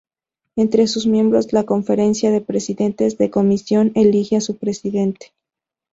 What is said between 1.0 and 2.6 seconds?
miembros la Conferencia de